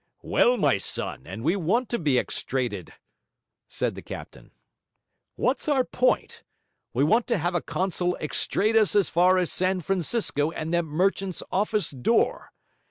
'Well, 0.23 0.57
my 0.57 0.79
son, 0.79 1.27
and 1.27 1.43
we 1.43 1.55
want 1.55 1.87
to 1.89 1.99
be 1.99 2.17
extraded,' 2.17 2.93
said 3.69 3.93
the 3.93 4.01
captain. 4.01 4.49
'What's 5.35 5.67
our 5.67 5.83
point? 5.83 6.41
We 6.91 7.03
want 7.03 7.27
to 7.27 7.37
have 7.37 7.53
a 7.53 7.61
consul 7.61 8.17
extrade 8.19 8.75
us 8.75 8.95
as 8.95 9.09
far 9.09 9.37
as 9.37 9.51
San 9.51 9.81
Francisco 9.81 10.49
and 10.49 10.73
that 10.73 10.85
merchant's 10.85 11.43
office 11.51 11.91
door. 11.91 12.51